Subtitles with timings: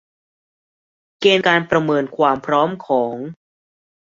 [1.19, 3.15] เกณฑ์การประเมินความพร้อมของ